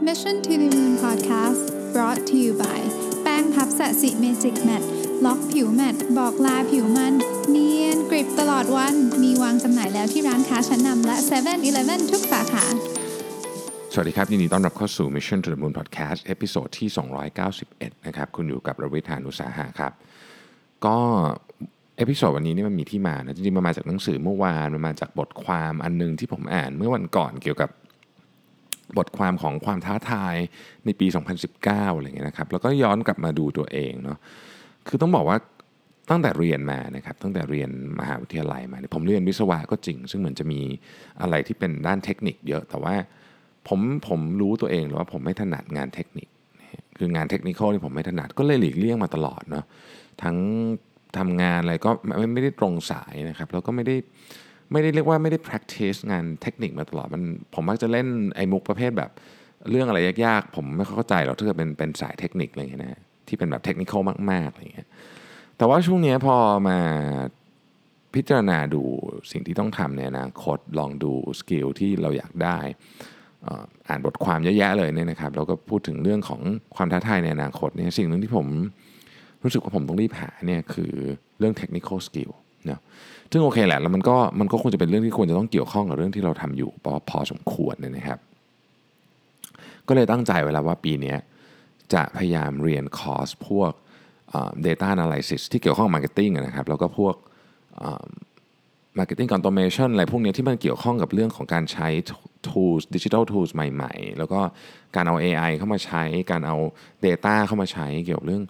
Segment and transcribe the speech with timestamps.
[0.00, 2.80] Mission to the Moon Podcast brought to you by
[3.22, 4.82] แป้งพัฟ Sasi Magic Matte
[5.24, 7.14] ล็อกผิว matte บอกลาผิวมัน
[7.50, 12.64] เนียนกริบตลอดวัน มีวางจำหน่ายแล้วที่ร้านค้าชั้นนำและ7 e เ e ่ e อทุกสาขา
[13.92, 16.88] สวัสดีครับ ยินดีต้อนรับเข้าสู่ Mission to the Moon Podcast episode ที่
[17.46, 19.92] 291 นะครับ คุณอยู่กับรวิศ หาญอุตสาหะครับ
[20.86, 20.98] ก็
[21.98, 27.70] episode วันนี้นี่มันมีที่มานะจริงๆมันมาจากหนังสือเมื่อวานมันมาจากบทความอันหนึงที่ผมอ่านเมื่อวันก่อนเกี่ยวกับ
[28.96, 30.36] บทความของความท้าทาย
[30.84, 31.06] ในปี
[31.52, 34.18] 2019อะไรเงี้ยนะครับแล้วก็ย้อนกลับมาดูตัวเองเนาะ
[34.88, 35.38] คือต้องบอกว่า
[36.10, 37.70] ตั้งแต่เรียนมานะครับตั้งแต่เรียน
[38.00, 40.60] มหาวิทยาลัยมาเนี่ยผมเรียนวิศวะก็จริง ซึ่งเหมือนจะมี
[41.20, 42.94] อะไรที่เป็นด้านเทคนิคเยอะ แต่ว่า
[43.68, 46.28] ผมผมรู้ตัวเองเลยว่าผมไม่ถนัดงานเทคนิค
[46.98, 49.64] คืองานเทคนิคที่ผมไม่ถนัดก็เลยหลีกเลี่ยงมาตลอดเนาะ
[50.22, 50.36] ทั้ง
[51.18, 53.96] ทำงานอะไรก็ไม่ไม่ได้ตรงสายนะครับแล้วก็ไม่ได้
[54.72, 57.22] ไม่ได้เรียกว่าไม่ได้ practice งานเทคนิคมาตลอดมัน
[57.54, 59.10] ผมมักจะเล่นไอ้มุกประเภทแบบ
[59.70, 63.92] เรื่องอะไรยากๆ ผมไม่เข้าใจหรอกถ้าเกิดเป็นเป็นสายเทคนิคอะไรอย่างเงี้ยนะที่เป็นแบบเทคนิค
[64.30, 64.88] มากๆอะไรอย่างเงี้ย
[65.56, 66.36] แต่ว่าช่วงนี้พอ
[66.68, 66.78] มา
[68.14, 68.82] พิจารณาดู
[69.32, 72.58] สิ่งที่ต้องทำในอนาคตลองดูสกิลที่เราอยากได้
[73.46, 76.40] อ่ออ่านบทความเยอะแยะเลยเนี่ยนะครับแล้วก็พูดถึงเรื่องของ
[76.76, 78.46] ความท้าทายในอนาคตเนี่ยสิ่งหนึ่งที่ผม
[79.42, 80.92] รู้สึกว่าผมต้องรีบหาเนี่ยคือ
[81.38, 82.32] เรื่อง technical skill
[82.66, 82.80] เนาะ
[83.30, 88.18] ซึ่งโอเคแหละแล้วมันก็มันก็คงจะเป็นเรื่องที่ควรจะต้องเกี่ยวข้องกับเรื่องที่เราทำอยู่พอพอสมควรเนยนะครับ
[89.88, 91.14] ก็เลยตั้งใจไว้แล้วว่าปีนี้
[91.94, 93.72] จะพยายามเรียนคอร์สพวก
[94.28, 97.14] เอ่อ data analysis ที่เกี่ยวข้องกับ marketing นะครับ แล้วก็พวก
[98.98, 101.88] marketing automation อะไรพวกนี้ที่มันเกี่ยวข้องกับเรื่องของการใช้
[102.48, 104.40] tools digital tools ใหม่ ๆ แล้วก็
[104.94, 106.56] การเอา AI เข้ามาใช้ การเอา
[107.06, 108.42] data เข้ามาใช้เกี่ยวกับเรื่อง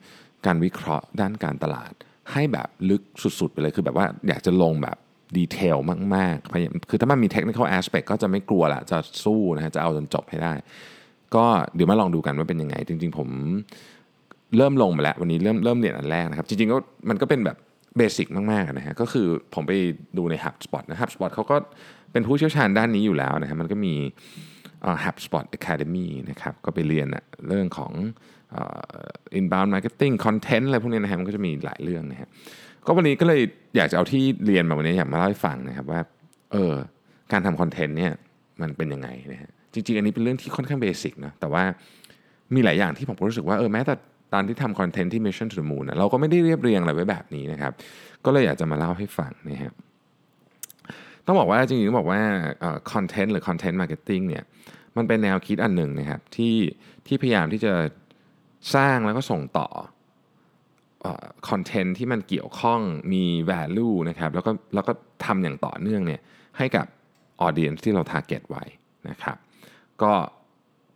[0.46, 1.92] การวิเคราะห์ด้านการตลาด
[2.32, 4.96] ให้แบบลึกสุดๆ ไปเลยคือแบบว่าอยากจะลงแบบ
[5.36, 5.76] ดีเทล
[6.16, 10.52] มากๆพยายามคือถ้ามันมี technical aspect ก็จะไม่กลัวละจะสู้นะฮะจะเอาจนจบให้ได้
[11.34, 13.28] ก็เดี๋ยวมาลองดูกันว่าเป็นยังไง จริง ๆ ผม
[14.56, 16.76] เริ่มลงมาแล้ว วันนี้เริ่มเริ่มเรียนอันแรกนะครับ จริงๆก็
[17.10, 17.56] มันก็เป็นแบบ
[17.96, 19.72] เบสิกมากๆนะฮะก็คือผมไป
[20.18, 21.56] ดูใน HubSpot นะ HubSpot เขาก็
[22.12, 23.94] เป็นผู้เชี่ยวชาญด้านนี้อยู่แล้วนะฮะมันก็มี
[25.04, 27.06] HubSpot Academy นะครับก็ไปเรียน
[27.48, 27.92] เรื่องของ
[29.38, 32.28] inbound marketing content อะไรพวกนี้นะฮะมันก็จะมีหลายเรื่องนะฮะ
[32.86, 33.40] ก็วันนี้ก็เลย
[33.76, 36.00] อยากจะเอาที่เรียนมาวันนี้อยากมาเล่าให้ฟังนะครับว่า
[36.52, 36.74] เออ
[37.32, 38.12] การทำคอนเทนต์เนี่ย
[38.62, 41.64] มันเป็นยังไงนะฮะจริงๆ อันนี้เป็นเรื่องที่ค่อนข้างเบสิกนะแต่ว่า
[42.54, 43.94] มีหลายอย่างที่ผมรู้สึกว่าเออแม้แต่
[44.32, 47.72] ตอนที่ทำคอนเทนต์ที่ Mission to the Moon นะเราก็ไม่ได้เรียบเรียงอะไรไว้แบบนี้นะครับ
[48.24, 49.72] ก็เลยอยากจะมาเล่าให้ฟังนะฮะ
[51.28, 52.22] ต้องบอกว่าจริงๆต้องบอกว่า
[52.92, 54.44] คอนเทนต์หรือ content marketing เนี่ย
[54.96, 56.56] มันเป็นแนวคิดอันหนึ่งนะครับที่
[57.06, 57.72] ที่พยายามที่จะ
[58.74, 59.68] สร้างแล้วก็ส่งต่อ
[61.48, 62.80] คอนเทนต์ที่มันเกี่ยวข้อง
[63.12, 64.92] มี value นะครับแล้วก็แล้วก็
[65.24, 66.20] ทำอย่างต่อเนื่องเนี่ย
[66.58, 66.86] ให้กับ
[67.46, 68.64] audience ที่เรา target ไว้
[69.08, 69.36] นะครับ
[70.02, 70.12] ก็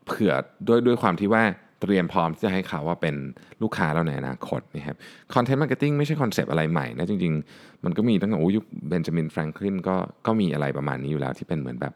[0.07, 0.33] เผื่อ
[0.69, 1.45] ด้วยด้วยความที่ว่า
[1.83, 3.15] เตรียมพร้อมที่จะให้เขาว่าเป็น
[3.63, 4.97] ลูกค้าเราในอนาคตนะครับ
[5.35, 11.95] content marketing ไม่ใช่คอนเซปต์อะไรใหม่นะจริงๆ มันก็มีตั้งแต่ยุคเบนจามินแฟรงคลินก็ก็มีอะไรประมาณนี้อยู่แล้วที่เป็นเหมือนแบบ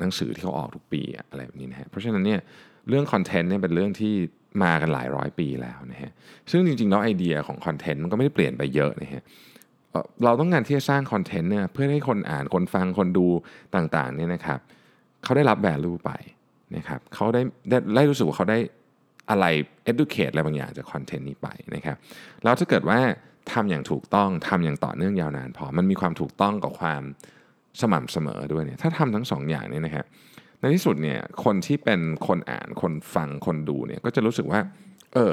[0.00, 2.40] หนังสือที่เขาออกทุกปีอะไรแบบนี้นะฮะเพราะฉะนั้นเนี่ย
[2.88, 4.14] เรื่องคอนเทนต์เนี่ยเป็นเรื่องที่
[4.62, 6.10] มากันหลายร้อยปีแล้วนะฮะ
[6.50, 9.22] ซึ่งจริงๆแล้วไอเดียของคอนเทนต์มันก็ไม่ได้เปลี่ยนไปเยอะนะฮะ
[10.24, 13.26] เราต้องการที่จะสร้างคอนเทนต์เนี่ยเพื่อให้คนอ่านคนฟังคนดู
[13.74, 14.60] ต่างๆเนี่ยนะครับ
[15.24, 16.10] เขาได้รับ value ไป
[16.76, 18.58] นะครับเขาได้ได้ได้รู้สึกว่าเขาได้
[19.30, 19.46] อะไร
[19.90, 21.96] educate อะไรบางอย่างจากคอนเทนต์นี้ไปนะครับ
[22.44, 22.98] แล้วถ้าเกิดว่า
[23.52, 27.02] ทำอย่างถูกต้องทำอย่างต่อเนื่องยาวนานพอมันมีความถูกต้องกับความ
[27.80, 30.06] สม่ำเสมอด้วยเนี่ยถ้าทำทั้งสองอย่างนี่ยนะครับ
[30.60, 34.60] ในที่สุดเนี่ยคนที่เป็นคนอ่านคนฟังคนดูเนี่ยก็จะรู้สึกว่า
[35.14, 35.32] เออ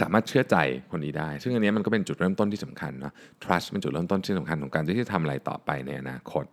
[0.00, 0.56] สามารถเชื่อใจ
[0.90, 6.44] คนนี้ได้ ซึ่งอันนี้มันก็เป็นจุดเริ่มต้นที่สำคัญเนาะ trust เป็นจุดเริ่มต้นที่สำคัญของการที่จะทำอะไรต่อไปในอนาคต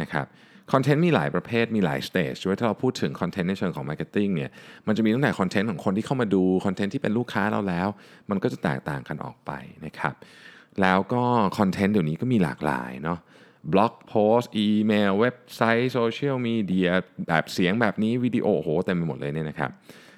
[0.00, 0.26] นะครับ
[0.72, 4.50] คอนเทนต์มีหลายประเภทมีหลาย stage ด้วยถ้าเราพูดถึงคอนเทนต์ในเชิงของ marketing เนี่ย
[4.86, 7.88] มันจะมีตั้งแต่คอนเทนต์ของคนที่เข้ามาดูคอนเทนต์ที่เป็นลูกค้าเราแล้ว
[8.30, 9.50] มันก็จะแตกต่างกันออกไป
[9.86, 10.14] นะครับ
[10.82, 11.22] แล้วก็
[11.58, 13.18] คอนเทนต์เดี๋ยวนี้ก็มีหลากหลายเนาะ
[13.72, 16.88] blog post อีเมล เว็บไซต์โซเชียลมีเดีย
[17.28, 19.70] แบบเสียงแบบนี้วิดีโอโหเต็มไปหมดเลยเนี่ยนะครับ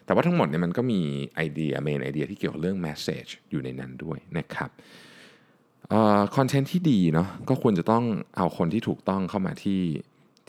[0.05, 1.01] แต่ว่าทั้งหมดเนี่ยมันก็มี
[1.37, 4.71] ไอเดีย main idea ที่เกี่ยวกับเรื่อง message อยู่ในนั้นด้วยนะครับ
[6.37, 8.05] คอนเทนต์ที่ดีเนาะก็ควรจะต้อง
[8.37, 9.81] เอาคนที่ถูกต้องเข้ามาที่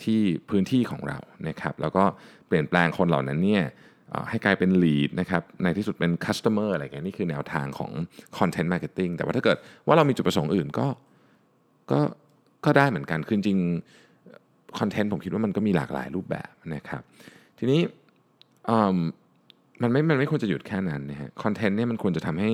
[0.05, 0.19] ที่
[0.49, 2.03] พื้นที่ของเรานะครับแล้วก็
[2.47, 3.63] เปลี่ยนแปลงคนเหล่านั้นเนี่ย
[4.29, 7.91] ให้กลายเป็น lead นะครับในที่สุดเป็น customer อะไรอย่างเงี้ยนี่คือแนวทางของ
[8.37, 9.57] content marketing แต่ว่าถ้าเกิด
[9.87, 10.87] ว่าเรามีจุดประสงค์อื่นก็
[11.91, 11.99] ก็
[12.65, 13.59] ก็ได้เหมือนกันคือจริง
[14.79, 17.01] คอนเทนต์ผมคิดว่ามันก็มีหลากหลายรูปแบบนะครับ
[17.59, 17.81] ทีนี้
[18.93, 18.95] ม
[19.81, 22.51] มันไม่มันไม่ควรจะหยุดแค่นั้นนะฮะคอนเทนต์เนี่ยมันควรจะทำให้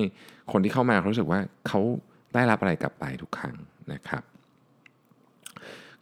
[0.52, 1.80] คนที่เข้ามาเขารู้สึกว่าเขา
[2.34, 3.54] ได้รับอะไรกลับไปทุกครั้ง
[3.92, 4.22] นะครับ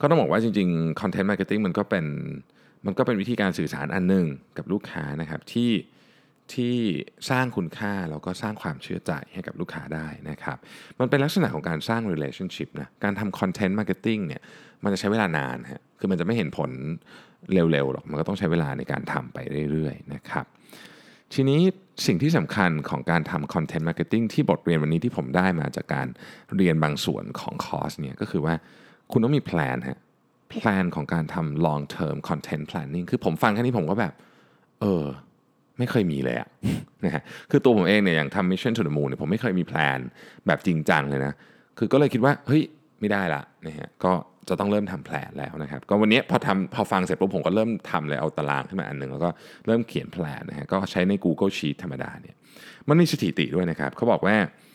[0.00, 2.06] ก็ต้องบอกว่าจริงๆ content marketing มันก็เป็น
[2.86, 4.26] มันก็เป็นวิธีการสื่อสารอันหนึ่ง
[4.58, 5.70] กับลูกค้านะครับที่
[6.54, 6.76] ที่
[7.30, 10.58] สร้างคุณค่าแล้วก็สร้างความเชื่อใจให้กับลูกค้าได้นะครับ
[11.00, 14.42] มันเป็นลักษณะของการสร้าง relationship นะ การทำ content marketing เนี่ย
[14.82, 16.70] มันจะใช้เวลานานฮะ คือมันจะไม่เห็นผล
[17.52, 19.38] เร็วๆหรอก มันก็ต้องใช้เวลาในการทำไป
[19.72, 20.46] เรื่อยๆนะครับ
[21.34, 21.60] ทีนี้
[22.06, 26.06] สิ่งที่สำคัญของการทำ content marketing ที่บทเรียนวันนี้ที่ผมได้มาจากการ
[26.56, 28.54] เรียนบางส่วนของคอร์สเนี่ยก็คือว่า
[29.12, 29.98] คุณต้องมี plan ฮะ
[30.50, 34.12] plan ของการทำ long term content planning คือผมฟังแค่นี้ผมก็แบบ
[34.80, 35.04] เออ
[35.78, 36.48] ไม่เคยมีเลยอะ
[37.04, 39.98] นะฮะคือตัวผมเองเนี่ยอย่างทำ Mission to the Moon เนี่ยผมไม่เคยมี plan
[40.46, 41.32] แบบจริงจังเลยนะ
[41.78, 42.62] คือก็เลยคิดว่า เฮ้ย
[43.00, 44.12] ไม่ได้ละนะฮะก็
[44.48, 49.30] จะต้องเริ่มทำ plan แล้วนะครับ ก็วันนี้พอทำพอฟังเสร็จปุ๊บผมก็เริ่มทำเลยเอาตารางขึ้นมาอันหนึ่งแล้วก็
[49.66, 52.34] เริ่มเขียน plan นะฮะก็ใช้ใน Google Sheet ธรรมดาเนี่ย
[52.88, 54.65] มันมีสถิติด้วยนะครับเขาบอกว่าเ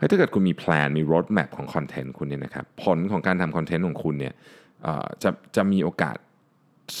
[0.00, 4.34] ฮ้ยถ้าเกิดคุณมี plan มี road map ของคอนเทนต์คุณเนี่ยนะครับผลของการทำคอนเทนต์ของคุณเนี่ย
[5.22, 6.16] จะจะมีโอกาส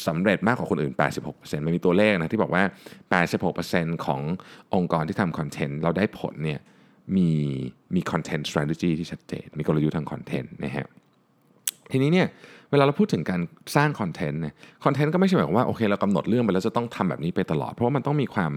[0.06, 0.94] สำเร็จมากกว่าคนอื่น
[1.28, 2.62] 86%มันมีตัวเลขนะที่บอกว่า
[3.34, 4.20] 86%ของ
[4.74, 6.60] องค์กรที่ทำคอนเทนต์เราได้ผลเนี่ย
[7.16, 7.28] มี
[7.94, 10.86] มี content strategy ที่ชัดเจน มีกลยุทธ์ทางคอนเทนต์นะฮะ
[11.92, 12.28] ทีนี้เนี่ย
[12.70, 13.40] เวลาเราพูดถึงการ
[13.76, 14.54] สร้างคอนเทนต์เนี่ย
[14.84, 18.52] คอนเทนต์ก็ไม่ใช่หมายความว่าโอเคเรากำหนดเรื่องไปแล้วจะต้องทำแบบนี้ไปตลอด เพราะว่ามันต้องมีความ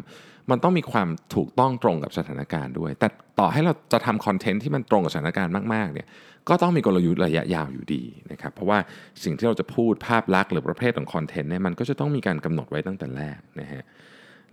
[0.52, 3.08] มันต้องมีความถูกต้องตรงกับสถานการณ์ด้วย แต่
[3.40, 6.08] ต่อให้เราจะทำคอนเทนต์ที่มันตรงกับสถานการณ์มากๆเนี่ย
[6.50, 8.80] ก็ต้องมีกลยุทธ์ระยะยาวอยู่ดีนะครับเพราะว่า
[9.24, 13.84] สิ่งที่เราจะพูดภาพลักษณ์หรือประเภทของคอนเทนต์เนี่ยมันก็จะต้องมีการกำหนดไว้ตั้งแต่แรกนะฮะ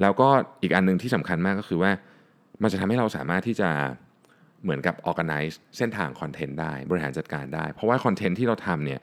[0.00, 0.29] แล้วก็
[0.62, 1.93] อีกอันหนึงที่สำคัญมากก็คือว่า
[2.62, 3.70] มันจะทำให้เราสามารถที่จะ
[4.62, 9.00] เหมือนกับ organize เส้นทางคอนเทนต์ได้บริหารจัดการได้ เพราะว่าคอนเทนต์ที่เราทำเนี่ย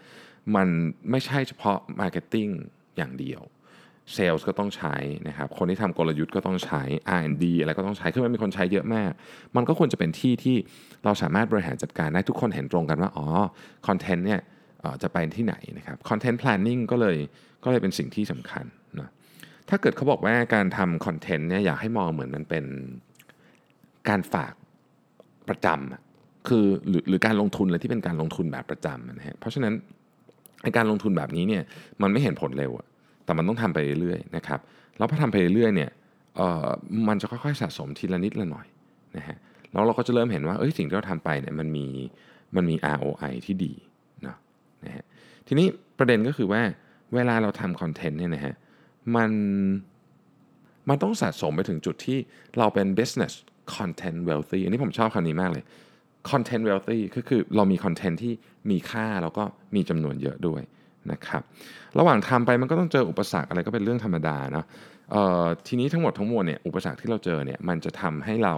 [0.55, 0.67] มัน
[1.11, 2.51] ไม่ใช่เฉพาะ marketing
[2.97, 3.41] อย่างเดียว
[4.16, 4.96] เซลส์ก็ต้องใช้
[5.28, 6.81] นะครับ คนที่ทำกลยุทธ์ก็ต้องใช้
[7.18, 9.12] R&D อะไรก็ต้องใช้ คือมันมีคนใช้เยอะมาก
[9.56, 10.56] มันก็ควรจะเป็นที่ที่
[11.06, 13.25] เราสามารถบริหารจัดการได้ทุกคนเห็นตรงกันว่า อ๋อ
[13.88, 14.40] คอนเทนต์เนี่ย
[15.02, 17.18] จะไปที่ไหนนะครับ content planning ก็เลย
[17.63, 18.66] ก็เลยเป็นสิ่งที่สำคัญ
[19.00, 19.10] นะ
[19.69, 22.66] ถ้าเกิดเขาบอกว่าการทำคอนเทนต์เนี่ยอยากให้มองเหมือนมันเป็น
[24.10, 24.54] การฝาก
[25.50, 29.74] ประจำคือหรือหรือการลงทุนอะไรที่เป็นการลงทุนแบบประจำนะฮะ เพราะฉะนั้น
[30.63, 31.63] ในการลงทุนแบบนี้เนี่ย
[32.02, 32.88] มันไม่เห็นผลเร็วอะ
[33.25, 34.59] แต่มันต้องทำไปเรื่อยๆนะครับ
[34.97, 35.91] แล้วพอทำไปเรื่อยๆเนี่ย
[36.38, 36.68] เอ่อ
[37.07, 38.68] มันจะค่อยๆสะสมทีละนิดละหน่อย
[39.18, 39.38] นะฮะ
[39.71, 41.85] แล้วเราก็จะเริ่มเห็นว่าเอ้ยสิ่งที่เราทำไปเนี่ยมันมี
[42.56, 43.73] มันมี ROI ที่ดี
[44.25, 44.35] นะ
[44.85, 45.06] นะฮะ
[45.47, 46.62] ทีนี้ประเด็นก็คือว่า
[47.13, 48.53] เวลาเราทำคอนเทนต์เนี่ยนะฮะ
[49.15, 49.31] มัน
[50.89, 52.17] มันต้องสะสมไปถึงจุดที่
[52.57, 53.33] เราเป็น business
[53.75, 55.63] content wealthy อันนี้ผมชอบคำนี้มากเลย
[56.29, 58.33] content wealthy ก็คือเรามีคอนเทนต์ที่
[58.69, 59.44] มีค่าแล้วก็
[59.75, 60.62] มีจำนวนเยอะด้วย
[61.12, 61.42] นะครับ
[62.00, 64.65] ระหว่างทำไปมันก็ต้องเจออุปสรรคอะไรก็เป็นเรื่องธรรมดาเนาะ
[65.12, 68.56] เอ่อทีนี้ทั้งหมดทั้งมวลเนี่ยอุปสรรคที่เราเจอเนี่ยมันจะทำให้เรา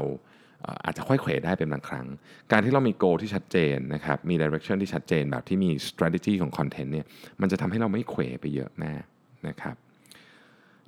[0.85, 2.07] อาจจะค่อยเขวได้เป็นบางครั้ง
[2.51, 7.05] การที่เรามี goal ที่ชัดเจนนะครับมี direction ที่ชัดเจนแบบที่มี strategy ของ content เนี่ย
[7.41, 9.03] มันจะทำให้เราไม่เขวไปเยอะมาก
[9.47, 9.75] นะครับ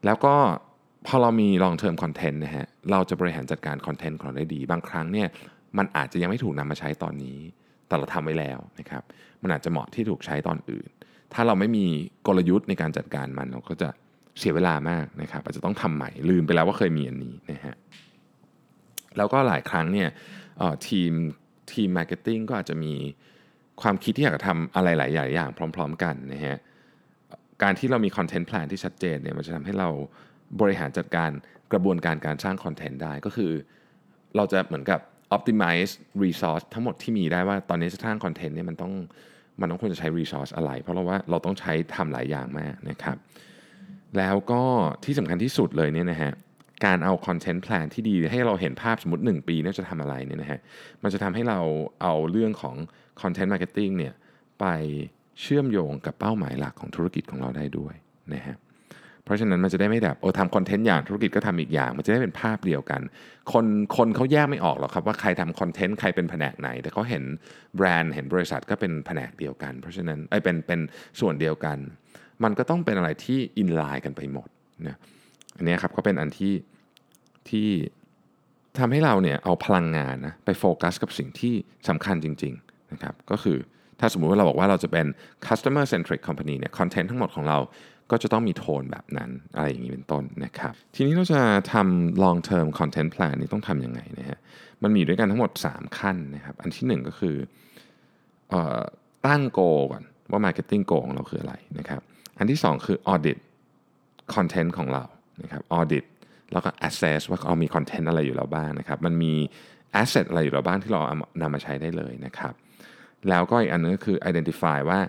[0.05, 0.35] แล้วก็
[1.07, 5.27] พอเรามี long term content นะฮะเราจะบริหารจัดการ content ของเราได้ดี บางครั้งเนี่ย
[5.77, 7.39] มันอาจจะยังไม่ถูกนำมาใช้ตอนนี้
[7.87, 9.03] แต่เราทำไว้แล้วนะครับ
[9.41, 10.89] มันอาจจะเหมาะที่ถูกใช้ตอนอื่น
[11.33, 11.85] ถ้าเราไม่มี
[12.27, 13.89] กลยุทธ์ในการจัดการมัน เราก็จะ
[14.39, 17.75] เสียเวลามากนะครับอาจจะต้องทำใหม่ลืมไปแล้วว่าเคยมีอันนี้นะฮะ
[19.17, 20.09] แล้วก็หลายครั้งเนี่ย
[20.87, 21.11] ทีม
[21.73, 22.93] ทีม marketing ก็อาจจะมี
[23.81, 26.57] ความคิดที่อยากทำอะไรหลายอย่างอย่างพร้อม ๆ กันนะฮะ
[27.63, 29.89] การที่เรามี content plan ที่ชัดเจนเนี่ยมันจะทำให้เรา
[30.61, 31.31] บริหารจัดการ
[31.71, 33.51] กระบวนการการสร้างคอนเทนต์ได้ก็คือ
[34.35, 34.99] เราจะเหมือนกับ
[35.35, 35.91] optimize
[36.23, 38.93] resource ทั้งหมดที่มีได้ว่าตอนนี้จะสร้างคอนเทนต์เนี่ยมันต้อง
[39.61, 43.17] มันต้องควรจะใช้ resource อะไร เพราะเราว่าเราต้องใช้ทำหลายอย่างมากนะครับ
[44.17, 44.61] แล้วก็
[45.05, 46.31] ที่สำคัญที่สุดเลยเนี่ยนะฮะ
[46.85, 50.59] การเอา content plan ที่ดีให้เราเห็นภาพสมมติ 1 ปีเนี่ยจะทำอะไรเนี่ยนะฮะ
[51.03, 51.59] มันจะทำให้เรา
[52.01, 52.75] เอาเรื่องของ
[53.21, 54.13] content marketing เนี่ย
[54.59, 54.65] ไป
[55.41, 57.93] เชื่อมโยงกับเป้าหมายหลักของธุรกิจของเราได้ด้วย
[58.33, 58.55] นะฮะ
[59.25, 63.01] เพราะฉะนั้นมันจะได้ไม่แบบโอ้ทำคอนเทนต์อย่างธุรกิจก็ทำอีกอย่าง มันจะได้เป็นภาพเดียวกัน
[63.51, 63.65] คน
[63.97, 67.23] คนเขาแยกไม่ออกหรอกครับว่าใครทำคอนเทนต์ใครเป็นแผนกไหน แต่เขาเห็น
[67.75, 70.79] แบรนด์เห็นบริษัทก็เป็นแผนกเดียวกัน เพราะฉะนั้นไอ้เป็นเป็น
[71.19, 71.77] ส่วนเดียวกัน
[72.43, 74.47] มันก็ต้องเป็นอะไรที่อินไลน์กันไปหมด
[74.87, 74.97] นะ
[75.57, 76.53] อันนี้ครับก็เป็นอันที่
[77.49, 77.67] ที่
[78.79, 81.53] ทำให้เราเนี่ยเอาพลังงานนะไปโฟกัสกับสิ่งที่
[81.89, 83.57] สำคัญจริงๆนะครับก็คือ
[83.99, 85.05] ถ้าสมมุติว่าเราบอกว่าเราจะเป็น
[85.47, 87.57] customer centric company เนี่ยคอนเทนต์ทั้งหมดของเรา
[88.11, 91.41] ก็จะต้องมีโทนแบบนั้นอะไรอย่างนี้เป็นต้นนะครับ ทีนี้เราจะ
[91.73, 94.39] ทำ long term content plan นี่ต้องทำยังไงนะฮะ
[94.83, 97.35] มันมีด้วยกันทั้งหมด 3 ขั้นนะครับ อันที่ 1 ก็คือ
[98.51, 98.81] ออ
[99.27, 102.01] ตั้งโกก่อนว่า marketing goal ของเราคืออะไรนะครับ
[102.37, 103.37] อันที่ 2 คือ audit
[104.35, 105.03] content ของเรา
[105.41, 106.05] นะครับ audit
[106.51, 109.33] แล้วก็ assess ว่าเรามี content อะไรอยู่แล้วบ้างนะครับ มันมี
[110.01, 112.53] asset อะไรอยู่แล้วบ้างที่เราเอานำมาใช้ได้เลยนะครับ
[113.29, 114.99] แล้วก็อีกอันนึงก็คือ identify ว่า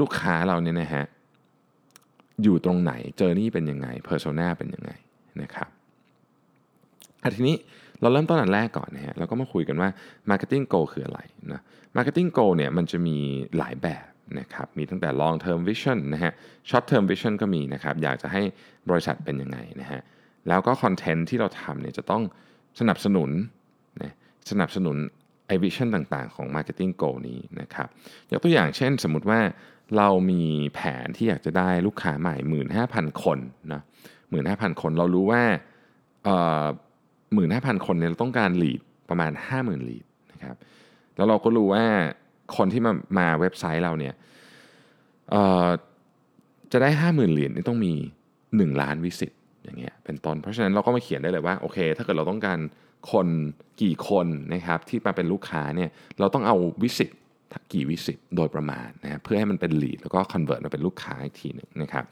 [0.00, 1.04] ลูกค้าเราเนี่ยนะฮะ
[2.42, 4.90] อยู่ตรงไหนเจอนี่เป็นยังไงเพอร์โซนาเป็นยังไง
[5.42, 5.68] นะครับ
[7.34, 7.56] ทีนี้
[8.00, 9.88] เราเริ่มต้นอันแรกก่อนนะฮะเราก็มาคุยกันว่า
[10.30, 11.20] Marketing Goal คืออะไร
[11.52, 11.60] นะ
[11.96, 13.16] Marketing Goal เนี่ยมันจะมี
[13.58, 14.06] หลายแบบ
[14.38, 16.32] นะครับมีตั้งแต่ long term vision นะฮะ
[16.68, 18.42] short term vision ก็มีนะครับอยากจะให้
[18.90, 20.00] บริษัทเป็นยังไงนะฮะ
[20.48, 22.22] แล้วก็คอนเทนต์ที่เราทำเนี่ยจะต้อง
[22.80, 23.30] สนับสนุน
[24.02, 24.14] นะ
[24.50, 24.96] สนับสนุน
[25.46, 27.88] ไอวิชั่นต่างๆ ของ Marketing Goal นี้นะครับ
[28.30, 29.40] ยกตัวอย่างเช่นสมมติว่า
[29.96, 30.42] เรามี
[30.74, 32.36] แผนที่อยากจะได้ลูกค้าใหม่
[32.78, 33.38] 15,000 คน
[33.72, 33.82] นะ
[34.30, 35.42] 15,000 คนเรารู้ว่า
[36.24, 36.64] เอ่อ
[37.24, 38.80] 15,000 คนเนี่ยเราต้องการ lead
[39.10, 40.56] ประมาณ 50,000 lead นะครับ
[41.16, 41.84] แล้วเราก็รู้ว่า
[42.56, 44.14] คนที่มามาเว็บไซต์เราเนี่ย
[45.30, 45.68] เออ
[46.72, 47.92] จะได้ 50,000 lead นี่ต้องมี
[48.38, 49.32] 1 ล้าน visit
[49.64, 52.58] อย่างเงี้ยเป็นต้น เพราะฉะนั้นเราก็มาเขียนได้เลยว่าโอเค ถ้าเกิดเราต้องการ
[53.12, 53.28] คน
[53.82, 57.10] กี่คนนะครับที่มาเป็นลูกค้าเนี่ยเราต้องเอา visit
[57.72, 62.04] กี่ visit โดยประมาณนะเพื่อให้มันเป็น lead แล้วก็ convert มาเป็นลูกค้าอีกทีหนึ่งนะครับ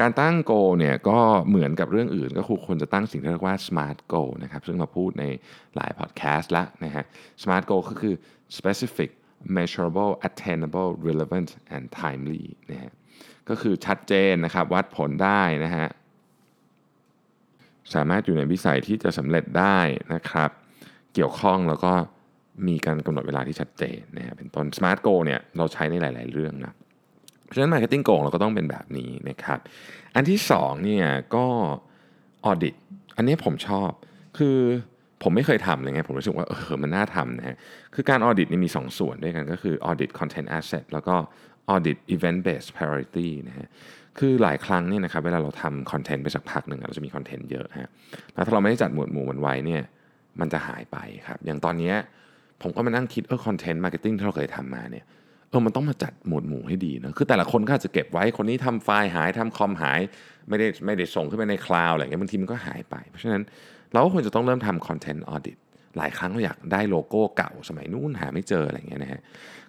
[0.00, 5.24] การตั้งโกเนี่ยก็เหมือนกับเรื่องอื่น ก็คือควรจะตั้งสิ่งที่เรียกว่า smart goal นะครับซึ่งเราพูดใน
[5.76, 7.04] หลายพอดแคสต์ละนะฮะ
[7.42, 8.14] smart goal ก็คือ
[8.58, 9.10] specific
[9.56, 12.92] measurable attainable relevant and timely นะฮะ
[13.48, 15.88] ก็คือชัดเจนนะครับวัดผลได้นะฮะ
[17.94, 19.78] สามารถอยู่ในวิสัยที่จะสำเร็จได้
[20.14, 20.50] นะครับ
[21.14, 21.94] เกี่ยวข้องแล้วก็
[22.68, 26.74] มีการกำหนดเวลาที่ชัดเจนนะฮะเป็นต้น Smart Goal เนี่ยเราใช้ในหลาย ๆ เรื่องนะ
[27.44, 29.58] เพราะฉะนั้น Marketing Goal เราก็ต้องเป็นแบบนี้นะครับ
[30.14, 31.46] อันที่2เนี่ยก็
[32.50, 32.74] Audit
[33.16, 33.90] อันนี้ผมชอบ
[34.38, 34.58] คือ
[35.22, 37.56] ผมไม่เคยทำเลยไงผมรู้สึกว่าเออมันน่าทำนะฮะ
[37.94, 41.14] คือการ Audit นี่มี 2 ส่วนด้วยกันก็คือ Audit Content Asset แล้วก็
[41.74, 43.68] Audit Event Based Priority นะฮะ
[44.18, 47.90] คือหลายครั้งเนี่ยนะครับเวลาเราทำคอนเทนต์ไปสักพักหนึ่งเราจะมีคอนเทนต์เยอะฮะ
[48.34, 49.82] แล้วถ้าเราไม่ได้จัดหมวดหมู่มันไว้เนี่ย
[50.40, 51.92] มันจะหายไปครับอย่างตอนนี้
[52.62, 55.04] ผมก็มานั่งคิดเออ content marketing ที่เราเคยทำมาเนี่ย
[55.50, 60.00] เออมันต้องมาจัดหมวดหมู่ให้ดีนะคือแต่ละคนก็อาจจะเก็บไว้คนนี้ทำไฟล์หายทำคอมหาย
[60.48, 63.42] ไม่ได้ไม่ได้ส่งขึ้นไปในคลาวด์อะไรเงี้ยบางทีมันก็หายไป เพราะฉะนั้น
[63.92, 65.56] เราก็ควรจะต้องเริ่มทำ content audit
[65.96, 69.20] หลายครั้งเราอยากได้โลโก้เก่าสมัยนู้นหาไม่เจออะไรเงี้ยนะฮะ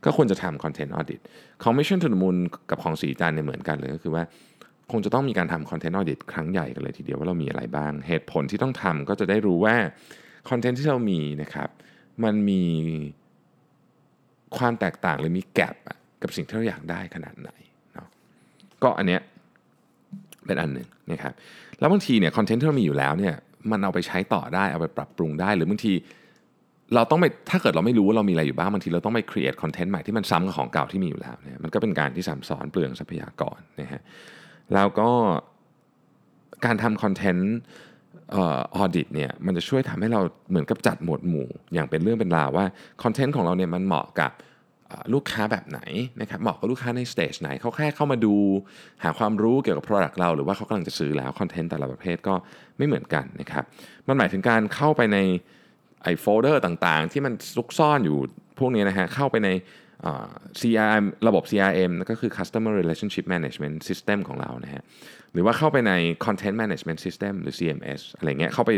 [0.03, 1.19] ก็ควรจะทำ content audit
[1.63, 2.38] ของ Mission to the Moon
[2.69, 4.23] กับของศรีจันทร์เนี่ยเหมือนกันเลยก็คือว่า
[4.91, 9.75] คงจะต้องมีการทำ content audit ครั้งใหญ่กันเลยทีเดียวว่าเรามีอะไรบ้าง เหตุผลที่ต้องทำก็จะได้รู้ว่า
[10.50, 11.69] คอนเทนต์ที่เรามีนะครับ
[12.24, 12.63] มันมี
[14.58, 15.75] ความแตกต่างหรือมีแกลบ
[16.22, 17.50] กับสิ่งที่เราอยากได้ขนาดไหน
[17.93, 18.08] เนาะ
[18.84, 19.22] ก็อันเนี้ย
[20.46, 21.34] เป็นอันหนึ่งนะครับ
[21.79, 23.36] แล้วบางทีเนี่ยคอนเทนต์ที่เรามีอยู่แล้วเนี่ย
[23.72, 25.93] มันเอาไปใช้ต่อได้เอาไปปรับปรุงได้หรือบางที
[26.96, 34.01] เราต้องไปถ้าเกิดเราไม่รู้ว่าเรามีอะไรอยู่บ้างบางทีเราต้องไป create คอนเทนต์ใหม่ที่มันซ้ำกับของเก่าที่มีอยู่แล้วเนี่ยมันก็เป็นการที่ซ้ำซ้อนเปลืองทรัพยากรนะฮะ
[34.74, 35.10] แล้วก็
[36.65, 42.65] การทำ content audit เนี่ยมันจะช่วยทำให้เราเหมือนกับจัดหมวดหมู่ อย่างเป็นเรื่องเป็นราวว่า
[43.03, 44.31] คอนเทนต์ของเราเนี่ยมันเหมาะกับ
[45.13, 45.79] ลูกค้าแบบไหน
[46.21, 48.35] นะครับเหมาะกับลูกค้าใน stage ไหนเขาแค่เข้ามาดู
[49.03, 52.35] หาความรู้เกี่ยวกับ Product เราหรือว่าเขากำลังจะซื้อแล้วคอนเทนต์แต่ละประเภทก็
[52.77, 53.63] ไม่เหมือนกันนะครับ
[54.07, 55.17] มันหมายถึงการเข้าไปใน
[56.03, 58.17] ไอ้โฟลเดอร์ต่างๆ ที่มันซุกซ่อนอยู่
[58.59, 59.49] พวกนี้นะฮะเข้าไปใน
[60.60, 64.83] CRM ระบบ CRM ก็คือ Customer Relationship Management System ของเรานะฮะ
[65.33, 65.93] หรือว่าเข้าไปใน
[66.25, 68.72] Content Management System หรือ CMS อะไรเงี้ยเข้าไป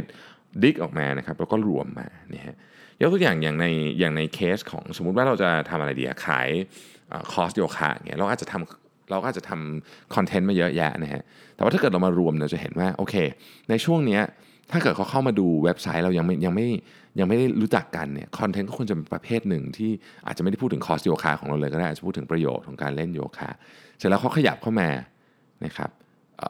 [0.63, 2.55] dig ออกมานะครับแล้วก็รวมมาเนี่ยฮะ
[3.01, 3.65] ยกตัวอย่างอย่างใน
[3.99, 6.49] อย่างในเคสของสมมุติว่าเราจะทำอะไรดีขาย
[7.31, 11.21] คอร์สโยคะเงี้ยเราอาจจะทำเราก็อาจจะทำคอนเทนต์มาเยอะแยะนะฮะ
[11.55, 13.15] แต่ว่าถ้าเกิดเรามารวมเราจะเห็นว่าโอเค
[13.69, 14.21] ในช่วงเนี้ย
[14.71, 16.67] ถ้าเกิดเขาเข้ามาดูเว็บไซต์เรายังไม่ยังไม่
[17.19, 19.91] ยังไม่ได้รู้จักกันเนี่ยคอนเทนต์ก็ควรจะเป็นประเภทหนึ่งที่
[20.25, 23.49] อาจจะไม่ได้พูดถึงคอร์สโยคะของเราเลยก็ได้อาจจะพูดถึงประโยชน์ของการเล่นโยคะ
[23.97, 24.89] เสร็จแล้วเขาขยับเข้ามา
[25.65, 25.89] นะครับ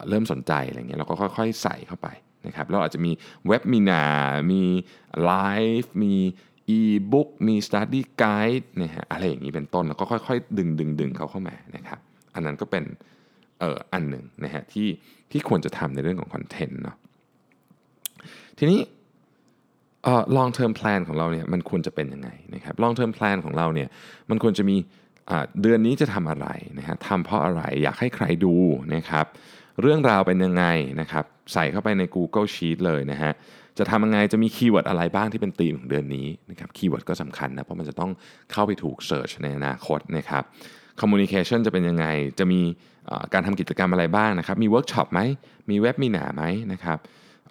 [0.08, 2.08] เริ่มสนใจอะไรเงี้ยเราก็ค่อย ๆ ใส่เข้าไป
[2.46, 3.12] นะครับเราอาจจะมี
[3.46, 4.04] เว็บมีนา
[4.52, 4.62] มี
[5.24, 5.32] ไล
[5.80, 6.14] ฟ์มี
[6.68, 6.80] อี
[7.12, 11.98] บุ๊กมี study guide นะฮะอะไรอย่างนี้เป็นต้นแล้วก็ค่อยๆ ดึงดึงดึงเขาเข้ามานะครับ
[12.34, 12.84] อันนั้นก็เป็น
[13.60, 14.88] เอออันหนึ่งนะฮะที่
[15.30, 16.96] ที่ควรจะทำในเรื่องของคอนเทนต์เนาะ
[18.58, 18.80] ทีนี้
[20.04, 23.88] เอ่อ long term plan ของเราเนี่ยมันควรจะเป็นยังไงนะครับ long term plan ของเราเนี่ย
[24.30, 24.76] มันควรจะมี
[25.62, 28.54] เดือนนี้จะทำอะไรนะฮะทำเพราะอะไรอยากให้ใครดู
[28.94, 29.26] นะครับ
[29.82, 30.64] เรื่องราวเป็นยังไง
[31.00, 33.32] นะครับใส่เข้าไปใน Google Sheet เลยนะฮะ
[33.78, 38.10] จะทำยังไงจะมีคีย์เวิร์ดอะไรบ้างที่เป็นธีมของเดือนนี้นะครับคีย์เวิร์ดก็สำคัญนะเพราะมันจะต้อง
[38.52, 40.42] เข้าไปถูก search ในอนาคตนะครับ
[41.00, 42.06] communication จะเป็นยังไง
[42.38, 42.60] จะมี
[43.32, 45.20] การทำกิจกรรมอะไรบ้างนะครับ มีเวิร์กช็อปไหม
[45.70, 46.42] มีเว็บมีหนาไหม
[46.72, 46.98] นะครับ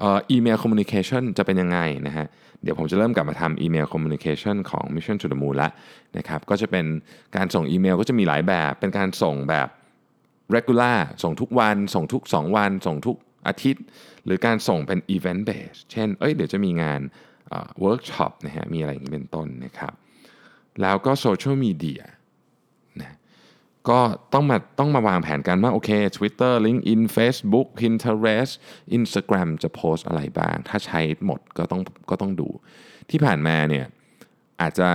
[0.01, 2.27] อีเมล communication จะเป็นยังไงนะฮะ
[2.63, 5.69] เดี๋ยวผมจะเริ่มกลับมาทำอีเมล communication ของ Mission to the Moon ละ
[6.17, 6.85] นะครับก็จะเป็น
[7.35, 9.67] การส่งอีเมลก็จะมีหลายแบบ เป็นการส่งแบบ
[10.55, 13.83] regular ส่งทุกวัน ส่งทุก 2 วัน ส่งทุกอาทิตย์
[14.25, 17.01] หรือการส่งเป็น event base เช่น เอ้ยเดี๋ยวจะมีงาน
[17.79, 19.93] เวิร์กช็อปนะฮะมีอะไรอย่างนี้เป็นต้นนะครับ
[20.81, 22.01] แล้วก็โซเชียลมีเดีย
[23.89, 23.99] ก็
[24.33, 28.53] ต้องมาต้องมาวางแผนกันว่าโอเค Twitter LinkedIn Facebook Pinterest
[28.97, 32.47] Instagram จะโพสอะไรบ้าง ถ้าใช้หมดก็ต้องก็ต้องดู
[33.09, 33.85] ที่ผ่านมาเนี่ย
[34.61, 34.89] อาจจะ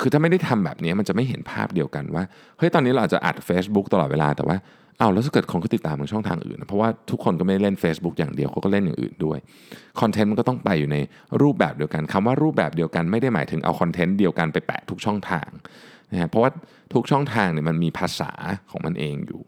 [0.00, 2.24] คือถ้าไม่ได้ทำแบบนี้มันจะไม่เห็นภาพเดียวกันว่า
[2.58, 4.56] เฮ้ยตอนนี้เราอาจจะอัด Facebook ตลอดเวลาแต่ว่า
[4.98, 9.38] เอ้าแล้วถ้าเกิดคนก็ติดตามทางช่องทางอื่น เพราะว่าทุกคนก็ไม่ได้เล่น Facebook อย่างเดียวเขาก็เล่นอย่างอื่นด้วย
[10.00, 10.96] คอนเทนต์มันก็ต้องไปอยู่ใน
[11.42, 15.48] รูปแบบเดียวกันคำว่ารูปแบบเดียวกันไม่ได้หมายถึงเอาคอนเทนต์เดียวกันไปแปะทุกช่องทาง
[16.12, 16.50] นะฮะเพราะว่า
[16.92, 18.32] ทุกช่องทางเนี่ยมันมีภาษา
[18.70, 19.42] ของมันเองอยู่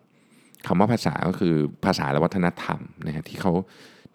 [0.67, 3.53] คำว่าภาษาก็คือภาษาและวัฒนธรรมนะฮะที่เขา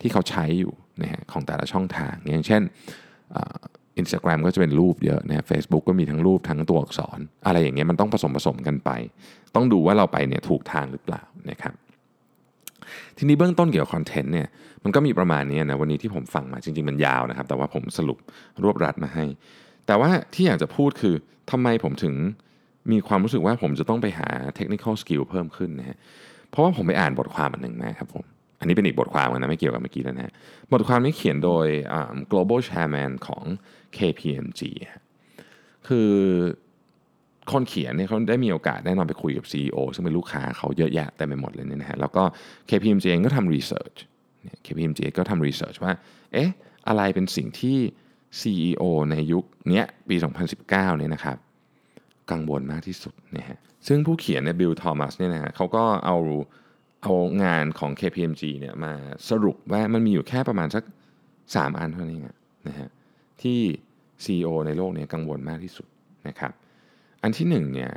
[0.01, 2.61] ที่เขาใช้อยู่นะฮะของแต่ละช่องทางอย่างเช่น
[3.97, 8.89] อินสตาแกรมก็จะเป็นรูปเยอะนะเฟซบุ๊กก็มีทั้งรูปทั้งตัวอักษร อะไรอย่างเงี้ยมันต้องผสมผสมกันไป
[9.55, 11.73] ต้องดูว่าเราไปเนี่ยถูกทางหรือเปล่านะครับ
[13.17, 14.47] ทีนี้เบื้องต้นเกี่ยวกับคอนเทนต์เนี่ย
[14.83, 18.17] มันก็มีประมาณนี้นะวันนี้ที่ผมฟังมาจริง ๆ มันยาวนะครับ แต่ว่าผมสรุป
[18.63, 19.25] รวบรัดมาให้
[19.87, 21.15] แต่ว่าที่อยากจะพูดคือ
[21.51, 22.15] ทำไมผมถึง
[22.91, 25.97] มีความรู้สึกว่าผมจะต้องไปหา technical skill เพิ่มขึ้นนะฮะ
[26.49, 28.23] เพราะว่าผมไปอ่านบทความอันหนึ่งมาครับผม
[28.59, 30.33] อันนี้เป็นอีกบทความนะไม่เกี่ยวกับเมื่อกี้แล้วนะ
[30.73, 31.67] บทความนี้เขียนโดย
[32.31, 33.43] global chairman ของ
[33.97, 34.61] KPMG
[35.87, 36.11] คือ
[37.51, 42.23] คนเขียนเนี่ยเขาได้มีโอกาสแน่นอนไปคุยกับ CEO ซึ่งเป็นลูกค้าเขาเยอะแยะเต็มไปหมดเลยเนี่ยนะฮะแล้วก็
[42.69, 43.95] KPMG เองก็ทำ research
[44.65, 45.93] KPMG ก็ทำรีเสิร์ชว่า
[46.33, 46.49] เอ๊ะ
[46.87, 47.77] อะไรเป็นสิ่งที่
[48.41, 50.15] CEO ในยุคนี้ปี
[50.57, 51.37] 2019เนี่ยนะครับ
[52.31, 56.17] กังวลมากที่สุดนะฮะซึ่งผู้เขียนเนี่ยบิลทอมัสเนี่ยนะฮะเขาก็เอา
[57.03, 57.13] เอา
[57.43, 58.93] งานของ KPMG เนี่ยมา
[59.29, 60.83] สรุปว่ามันมีอยู่แค่ประมาณสัก
[61.31, 62.19] 3 อันเท่านี้
[62.67, 62.89] นะฮะ
[63.41, 63.59] ที่
[64.23, 65.87] CEO ในโลกเนี่ยกังวลมากที่สุด
[66.27, 66.51] นะครับ
[67.23, 67.91] อันที่หนึ่งเนี่ย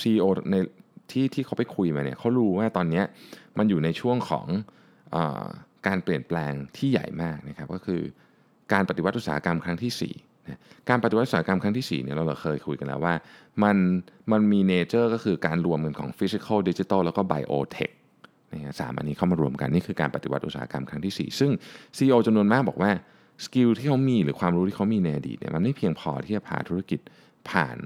[0.00, 0.54] CEO ใน
[1.10, 3.02] ที่ที่เขาไปคุยมาเนี่ยเขารู้ว่าตอนนี้
[3.58, 4.46] มันอยู่ในช่วงของ
[5.14, 5.16] อ
[5.86, 8.02] การเปลี่ยนแปลงที่ใหญ่มากนะครับก็คือ
[8.72, 13.14] การปฏิวัติอุตสาหกรรมครั้งที่4นะการปฏิวัติอุตสาหกรรมครั้งที่4เนี่ยเราเคยคุยกันแล้วว่า
[13.62, 13.76] มัน
[14.32, 17.90] มันมี nature ก็คือการรวมกันของ physical ดิจิทัลแล้วก็ biotech
[18.52, 21.50] นะฮะสามอันนี้เข้ามารวมกัน นี่คือการปฏิวัติอุตสาหกรรมครั้งที่ 4 ซึ่ง
[21.96, 22.90] CEO จำนวนมากบอกว่า
[23.44, 27.00] skill ที่เขามีหรือความรู้ที่เขามีในอดีตเนี่ยมันไม่เพียงพอที่จะพาธุรกิจ
[27.50, 27.76] ผ่าน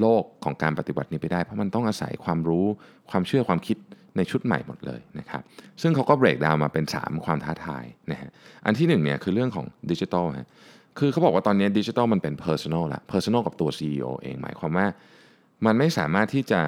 [0.00, 2.66] โลกของการปฏิวัตินี้ไปได้ เพราะมันต้องอาศัยความรู้
[3.10, 3.76] ความเชื่อความคิด
[4.16, 5.42] ในชุดใหม่หมดเลยนะครับ
[5.82, 8.30] ซึ่งเขาก็ break down มาเป็น 3 ความท้าทายนะฮะ
[8.64, 10.48] อันที่1เนี่ยคือเรื่องของดิจิทัลฮะ
[10.98, 14.86] คือเขาบอกว่าตอนนี้ดิจิทัลมันเป็น personal ละ personal กับตัว CEO เองหมายความว่า
[15.66, 16.60] มันไม่สามารถที่จะ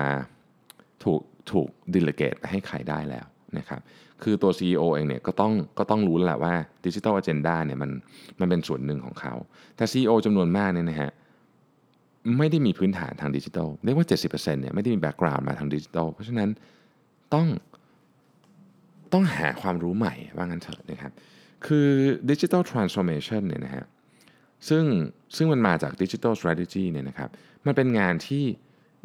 [1.04, 1.20] ถูก
[1.52, 3.26] ถูก delegate ให้ใครได้แล้ว
[3.59, 3.80] นะครับ
[4.22, 6.54] คือตัว CEO เองเนี่ยก็ต้องก็ต้องรู้แล้วแหละว่า
[6.87, 7.90] digital agenda เนี่ยมัน
[8.40, 9.35] มันเป็นส่วนหนึ่งของเขา
[9.76, 11.11] แต่ CEO จำนวนมากเนี่ยนะฮะ
[12.38, 16.50] ไม่ได้มีพื้นฐานทางดิจิทัลเรียกว่า 70%เนี่ยไม่ได้มี background มาทางดิจิทัลเพราะฉะนั้น
[17.35, 17.47] ต้อง
[19.12, 21.12] ต้องหาความรู้ใหม่ว่างั้นเถอะนะครับ
[21.66, 21.88] คือ
[22.30, 23.85] digital transformation เนี่ยนะฮะ
[24.68, 24.85] ซึ่ง
[25.37, 27.31] ซึ่งมันมาจาก digital strategy เนี่ยนะครับ
[27.66, 28.44] มันเป็นงานที่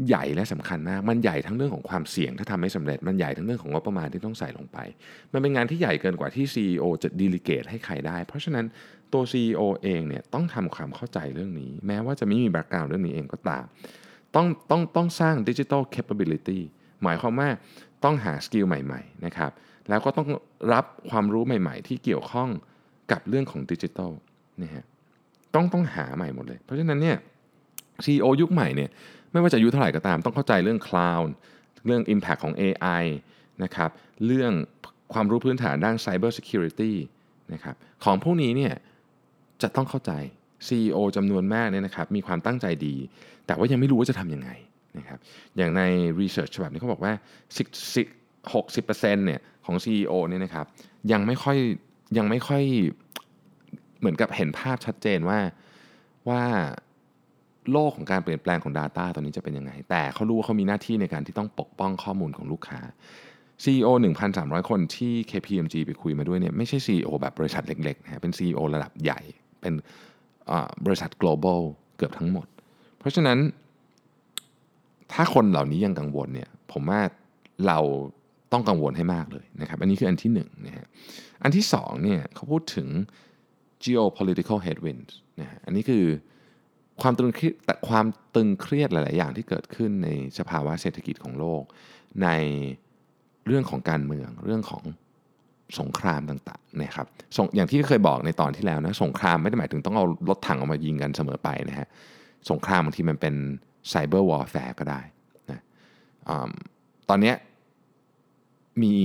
[0.07, 4.77] ใหญ่และสำคัญมาก มันใหญ่ทั้งเรื่องของความเสี่ยงถ้าทำไม่สำเร็จ มันใหญ่ทั้งเรื่องของงบประมาณที่ต้องใส่ลงไป
[5.33, 8.65] มันเป็นงานที่ใหญ่เกินกว่าที่ CEO จะ delegate ให้ใครได้ เพราะฉะนั้น
[9.13, 13.63] ตัว CEO เองเนี่ยต้องทำความเข้าใจเรื่องนี้ แม้ว่าจะไม่มี background เรื่องนี้เองก็ตาม
[14.35, 16.63] ต้องต้องต้องสร้าง digital capability
[17.03, 17.49] หมายความว่า
[18.03, 19.51] ต้องหา skill ใหม่ๆนะครับ
[19.89, 20.27] แล้วก็ต้อง
[20.73, 22.49] รับความรู้ใหม่ ๆ ที่เกี่ยวข้อง
[23.11, 24.11] กับเรื่องของดิจิทัล
[24.63, 24.83] นะฮะ
[25.55, 27.17] ต้องต้องหาใหม่หมดเลย เพราะฉะนั้นเนี่ย
[28.05, 28.89] CEO ยุคใหม่เนี่ย
[29.31, 31.29] ไม่ว่าจะอายุเท่าไหร่ก็ตาม ต้องเข้าใจเรื่อง cloud
[31.85, 33.03] เรื่อง impact ของ AI
[33.63, 33.89] นะครับ
[34.25, 34.51] เรื่อง
[35.13, 36.93] ความรู้พื้นฐานด้าน cyber security
[37.53, 38.73] นะครับของพวกนี้เนี่ย
[39.61, 40.11] จะต้องเข้าใจ
[40.67, 42.95] CEO จำนวนมากเนี่ยนะครับมีความตั้งใจดี
[43.45, 44.49] แต่ว่ายังไม่รู้ว่าจะทำยังไง
[44.97, 45.19] นะครับ
[45.57, 45.81] อย่างใน
[46.21, 47.13] research ฉบับนี้เขาบอกว่า
[48.53, 50.65] 60%เนี่ยของ CEO เนี่ยนะครับ
[51.11, 51.57] ยังไม่ค่อย
[52.17, 52.63] ยังไม่ค่อย
[53.99, 55.39] เหมือนกับเห็นภาพชัดเจนว่า
[56.29, 56.43] ว่า
[57.71, 62.79] โลกของการเปลี่ยนแปลงของ Data ตอนนี้จะเป็นยังไง แต่เขารู้ว่าเขามีหน้าที่ในการที่ต้องปกป้องข้อมูลของลูกค้า
[63.63, 63.89] CEO
[64.29, 69.19] 1,300 คนที่ KPMG ไปคุยมาด้วยเนี่ยไม่ใช่ CEO แบบบริษัทเล็กๆนะเป็น CEO ระดับใหญ่
[69.61, 69.73] เป็น
[70.85, 71.59] บริษัท global
[71.97, 72.47] เกือบทั้งหมด
[72.99, 73.37] เพราะฉะนั้น
[75.13, 77.01] ถ้าคนเหล่านี้ยังกังวลเนี่ยผมว่า
[77.67, 77.79] เรา
[78.53, 80.87] ต้องกังวลให้มากเลยนะครับ อันนี้คืออันที่1นนะฮะ
[81.43, 82.87] อันที่2เนี่ยเขาพูดถึง
[83.85, 86.05] geopolitical headwinds นะฮะอันนี้คือ
[87.01, 91.63] ความตึงเครียดแต่ความตึงเครียดหลาย ๆ อย่างที่เกิดขึ้นในสภาวะเศรษฐกิจของโลก
[92.23, 92.27] ใน
[93.47, 94.83] เรื่องของการเมืองเรื่องของ
[95.79, 97.07] สงครามต่างๆนะครับ
[97.55, 101.87] อย่างที่เคยบอกในตอนที่แล้วนะสงครามไม่ได้หมายถึงต้องเอารถถังออกมายิงกันเสมอไปนะฮะ
[102.49, 103.35] สงครามบางทีมันเป็น
[103.89, 105.01] cyber warfare ก็ได้
[105.51, 105.61] นะ
[106.29, 106.31] อ
[107.09, 107.33] ตอนนี้
[108.83, 108.95] มี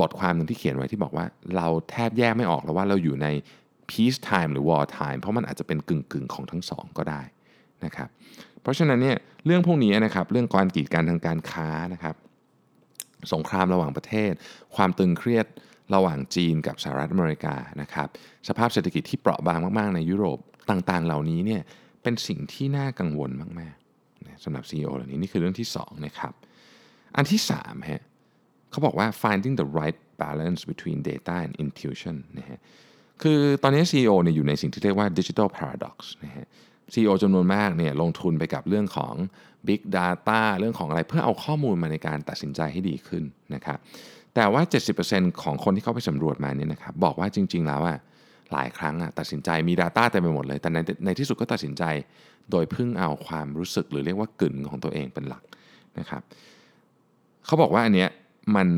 [0.00, 1.24] บทความหนึ่งที่เขียนไว้ที่บอกว่า
[1.56, 3.26] เราแทบแยกไม่ออกแล้วว่าเราอยู่ใน
[3.90, 7.22] peace time หรือ war time เพราะมันอาจจะเป็นกึ่งกึ่งของทั้งสองก็ได้
[7.84, 8.08] นะครับ
[8.62, 12.14] เพราะฉะนั้นเนี่ยเรื่องพวกนี้นะครับเรื่องการกีดกันทางการค้านะครับ
[13.32, 14.32] สงครามระหว่างประเทศ
[14.76, 15.46] ความตึงเครียด
[15.94, 18.08] ระหว่างจีนกับสหรัฐอเมริกานะครับ
[18.48, 20.38] สภาพเศรษฐกิจที่เปราะบางมาก ๆ ในยุโรป
[20.70, 21.62] ต่างๆ เหล่านี้เนี่ย
[22.02, 23.77] เป็นสิ่งที่น่ากังวลมากๆ
[24.44, 26.32] สำหรับ CEO เหล่านี้นี่คือเรื่องที่2นะครับ
[27.16, 28.02] อันที่3ฮะ
[28.70, 32.58] เขาบอกว่า finding the right balance between data and intuition นะฮะ
[33.22, 36.46] คือตอนนี้ CEO เนี่ยอยู่ในสิ่งที่เรียกว่า digital paradox นะฮะ
[36.92, 39.14] CEO จำนวนมากเนี่ยลงทุนไปกับเรื่องของ
[39.68, 43.24] Big Data เรื่องของอะไรเพื่อเอาข้อมูลมาในการตัดสินใจให้ดีขึ้น
[43.54, 43.78] นะครับ
[44.34, 44.62] แต่ว่า
[45.02, 47.98] 70%ของคนที่เขาไปสำรวจมาเนี่ยนะครับบอกว่าจริง ๆ แล้วอะ
[48.52, 51.84] หลายครั้งอะตัดสินใจมี Data เต็มไปหมดเลย แต่ในในที่สุดก็ตัดสินใจ
[52.50, 55.42] โดยพึ่งเอาความรู้สึกหรือเรียกว่ากึ๋นของตัวเองเป็นหลัก
[55.98, 56.22] นะครับ
[57.46, 58.08] เขาบอกว่าอันเนี้ย
[58.56, 58.68] มัน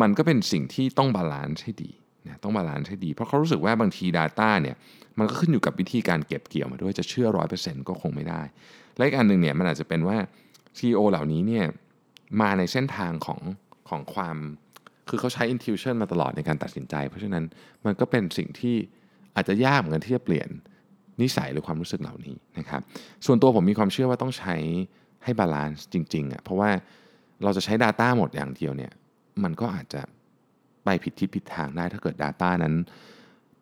[0.00, 1.90] มันก็เป็นสิ่งที่ต้อง balance ให้ดี
[2.26, 4.76] นะต้อง balance ให้ดี เพราะเขารู้สึกว่าบางที Data เนี่ย
[5.18, 8.42] มันก็ขึ้นอยู่กับวิธีการเก็บเกี่ยวมาด้วยจะเชื่อร้อยเปอร์เซ็นต์ก็คงไม่ได้
[8.96, 10.16] และอีกอันหนึ่งเนี่ยมันอาจจะเป็นว่า
[10.78, 11.64] CEO เหล่านี้เนี่ย
[12.40, 13.40] มาในเส้นทางของ
[13.88, 14.36] ของความ
[15.08, 17.44] คือเขาใช้ intuition มาตลอดในการตัดสินใจ เพราะฉะนั้น
[17.84, 18.76] มันก็เป็นสิ่งที่
[19.36, 20.48] อาจจะยากเหมือนกันที่จะเปลี่ยน
[21.22, 22.80] นิสัยหรือความรู้สึกเหล่านี้นะครับ
[23.26, 24.56] ส่วนตัวผมมีความเชื่อว่าต้องใช้
[25.24, 26.70] ให้ balance จริงๆอะเพราะว่า
[27.44, 28.92] เราจะใช้ Data หมดอย่างเดียวเนี่ย
[29.42, 30.02] มันก็อาจจะ
[30.84, 32.74] ไปผิดทิศผิดทางได้ถ้าเกิด Data นั้น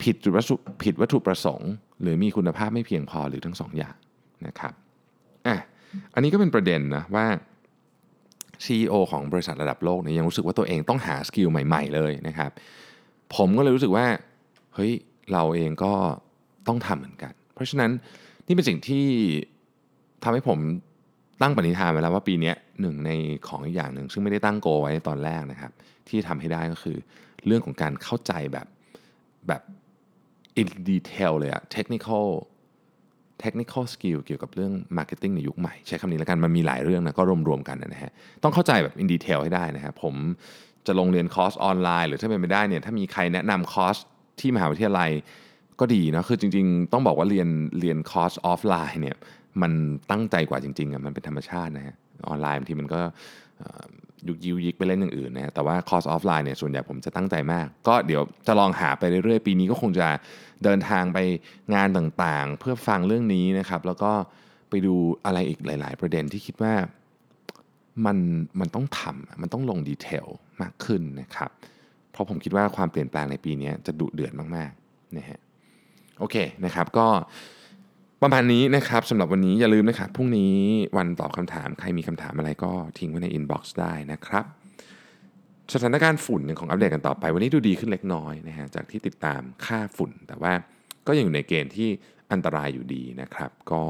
[0.03, 1.71] ผิดจุดวัตถุผิดวัตถุประสงค์
[2.03, 3.97] หรือมีคุณภาพไม่เพียงพอหรือทั้งสองอย่าง
[4.47, 4.73] นะครับ
[5.47, 5.57] อะ
[6.15, 7.27] อันนี้ก็เป็นประเด็นนะว่า
[8.65, 12.51] CEO ของบริษัทระดับโลกเนี่ยยังรู้สึกว่าตัวเองต้องหา skill ใหม่ ๆ เลยนะครับ
[13.35, 14.07] ผมก็เลยรู้สึกว่า
[14.75, 14.93] เฮ้ย
[15.33, 15.93] เราเองก็
[16.69, 17.91] ต้องทำเหมือนกัน เพราะฉะนั้น
[18.47, 19.07] นี่เป็นสิ่งที่
[20.23, 20.59] ทำให้ผม
[21.43, 23.11] ตั้งปณิธานไว้แล้วว่าปีนี้หนึ่งใน
[23.49, 25.73] ของอีกอย่างหนึ่งซึ่งไม่ได้ตั้งโกไว้ตอนแรกนะครับ
[26.09, 26.97] ที่ทำให้ได้ก็คือ
[27.47, 28.67] เรื่องของการเข้าใจแบบ
[29.49, 29.63] แบบ
[30.61, 32.27] in detail เลยอะ technical
[33.43, 40.15] technical skill เกี่ยวกับเรื่อง marketing ในยุคใหม่ ใช้คำนี้แล้วกันมันมีหลายเรื่องนะก็รวมๆกันนะฮะต้องเข้าใจแบบ in detail ให้ได้นะครับผม
[40.87, 43.97] จะลงเรียนคอร์สออนไลน์ หรือถ้าเป็นไม่ได้เนี่ยถ้ามีใครแนะนำคอร์ส
[44.41, 45.11] ที่มหาวิทยาลัย
[45.81, 47.49] ก็ดีนะคือจริงๆ ต้องบอกว่าเรียน
[47.81, 49.17] เรียนคอร์สออฟไลน์เนี่ย
[49.63, 49.73] มัน
[50.11, 51.95] ตั้งใจกว่าจริงๆอะมันเป็นธรรมชาตินะฮะ
[52.29, 53.01] ออนไลน์บางทีมันก็
[54.29, 60.09] ยุกยิวยิกไปเล่นอย่างอื่นนะแต่ว่าคอร์สออฟไลน์เนี่ยส่วนใหญ่ผมจะตั้งใจมาก ก็เดี๋ยวจะลองหาไปเรื่อยๆ ปีนี้ก็คงจะ
[60.65, 61.19] เดินทางไป
[61.75, 64.13] งานต่างๆ เพื่อฟังเรื่องนี้นะครับ แล้วก็
[64.71, 66.75] ไปดูอะไรอีกหลาย ๆ ประเด็นที่คิดว่า
[68.07, 68.19] มัน
[68.61, 70.27] มันต้องทำมันต้องลง detail
[70.63, 71.51] มากขึ้นนะครับ
[72.13, 75.41] เพราะผมคิดว่าความเปลี่ยนแปลงในปีนี้จะดุเดือดมากๆนะฮะ
[76.19, 77.07] โอเคนะครับก็
[78.23, 80.55] ประมาณนี้นะครับสำหรับวันนี้อย่าลืมนะครับพรุ่งนี้
[80.97, 84.45] วันตอบคำถามใครมีคำถามอะไรก็ทิ้งไว้ใน inbox ได้นะครับ
[85.73, 90.53] สถานการณ์ฝุ่นต้องอัปเดตกันต่อไป วันนี้ดูดีขึ้นเล็กน้อยนะฮะจากที่ติดตามค่าฝุ่น แต่ว่า
[91.07, 91.89] ก็ยังอยู่ในเกณฑ์ที่
[92.33, 93.83] อันตรายอยู่ดีนะครับ ก็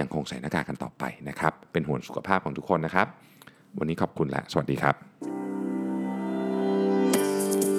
[0.00, 3.06] ยังคงใส่หน้ากากกันต่อไปนะครับ เป็นห่วงสุขภาพของทุกคนนะครับ
[3.78, 4.94] วันนี้ขอบคุณและสวัสดีครับ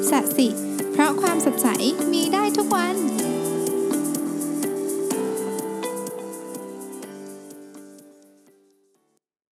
[0.09, 0.47] สัสิ
[0.91, 1.67] เพราะความสดใส
[2.13, 2.95] มีได้ทุกวัน